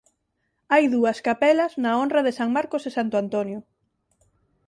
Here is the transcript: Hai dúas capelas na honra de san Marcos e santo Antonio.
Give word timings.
Hai 0.71 0.83
dúas 0.95 1.17
capelas 1.27 1.71
na 1.83 1.91
honra 1.97 2.21
de 2.25 2.35
san 2.37 2.49
Marcos 2.57 2.83
e 2.89 2.91
santo 2.97 3.15
Antonio. 3.23 3.59